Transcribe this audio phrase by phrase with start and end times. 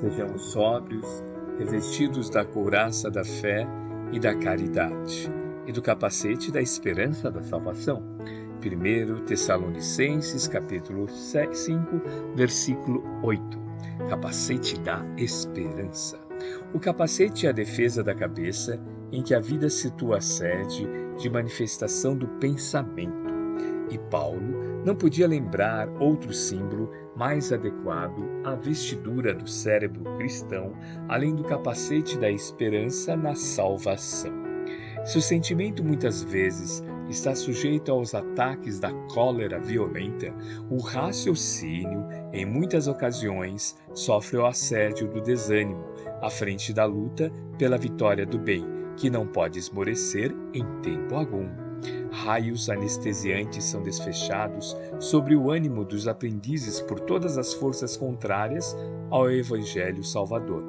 [0.00, 1.24] Sejamos sóbrios,
[1.58, 3.66] revestidos da couraça da fé
[4.12, 5.28] e da caridade,
[5.66, 8.04] e do capacete da esperança da salvação.
[8.64, 12.00] 1 Tessalonicenses, capítulo 5,
[12.36, 13.58] versículo 8.
[14.08, 16.16] Capacete da esperança.
[16.72, 18.80] O capacete é a defesa da cabeça,
[19.10, 23.27] em que a vida situa a sede de manifestação do pensamento.
[23.90, 30.72] E Paulo não podia lembrar outro símbolo mais adequado à vestidura do cérebro cristão,
[31.08, 34.32] além do capacete da esperança na salvação.
[35.04, 40.34] Se o sentimento muitas vezes está sujeito aos ataques da cólera violenta,
[40.70, 45.84] o raciocínio, em muitas ocasiões, sofre o assédio do desânimo,
[46.20, 48.64] à frente da luta pela vitória do bem,
[48.96, 51.67] que não pode esmorecer em tempo algum.
[52.10, 58.76] Raios anestesiantes são desfechados sobre o ânimo dos aprendizes por todas as forças contrárias
[59.10, 60.64] ao Evangelho Salvador.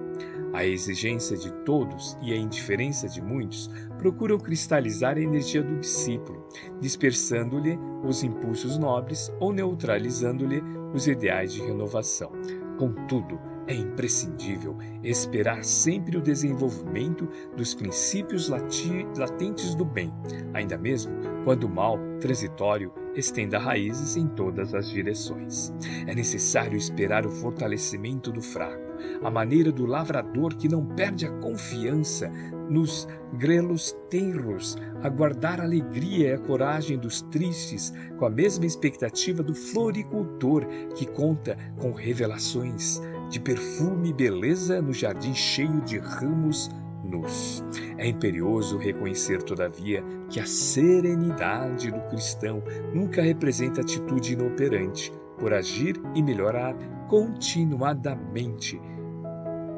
[0.53, 6.47] A exigência de todos e a indiferença de muitos procuram cristalizar a energia do discípulo,
[6.81, 12.31] dispersando-lhe os impulsos nobres ou neutralizando-lhe os ideais de renovação.
[12.77, 13.39] Contudo,
[13.69, 20.11] é imprescindível esperar sempre o desenvolvimento dos princípios latentes do bem,
[20.55, 21.13] ainda mesmo
[21.45, 25.71] quando o mal transitório estenda raízes em todas as direções.
[26.07, 28.89] É necessário esperar o fortalecimento do fraco,
[29.23, 32.29] a maneira do lavrador que não perde a confiança
[32.69, 39.43] nos grelos tenros, aguardar a alegria e a coragem dos tristes, com a mesma expectativa
[39.43, 46.69] do floricultor que conta com revelações de perfume e beleza no jardim cheio de ramos
[47.03, 47.63] nus.
[47.97, 52.63] É imperioso reconhecer, todavia, que a serenidade do cristão
[52.93, 56.75] nunca representa atitude inoperante por agir e melhorar
[57.07, 58.79] continuadamente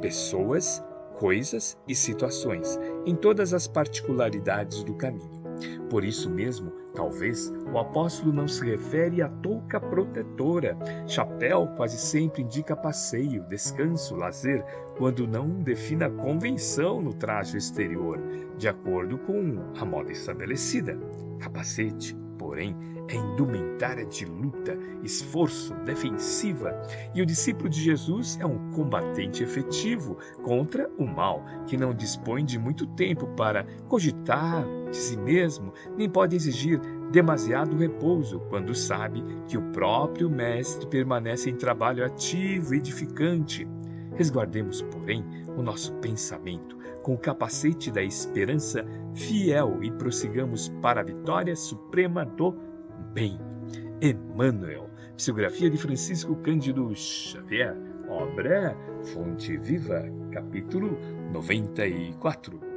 [0.02, 0.84] pessoas,
[1.20, 5.41] coisas e situações, em todas as particularidades do caminho.
[5.90, 10.78] Por isso mesmo, talvez, o apóstolo não se refere à touca protetora.
[11.08, 14.64] Chapéu quase sempre indica passeio, descanso, lazer,
[14.98, 18.20] quando não defina convenção no traje exterior,
[18.58, 20.98] de acordo com a moda estabelecida.
[21.40, 22.76] Capacete, porém,
[23.12, 26.74] é indumentária de luta, esforço, defensiva,
[27.14, 32.46] e o discípulo de Jesus é um combatente efetivo contra o mal, que não dispõe
[32.46, 36.80] de muito tempo para cogitar de si mesmo, nem pode exigir
[37.12, 43.68] demasiado repouso quando sabe que o próprio Mestre permanece em trabalho ativo e edificante.
[44.16, 45.26] Resguardemos, porém,
[45.58, 52.26] o nosso pensamento com o capacete da esperança fiel e prossigamos para a vitória suprema
[52.26, 52.54] do
[53.14, 53.40] bem.
[54.02, 57.76] Emmanuel, psicografia de Francisco Cândido Xavier,
[58.10, 58.76] obra
[59.14, 60.98] Fonte Viva, capítulo
[61.32, 62.71] 94.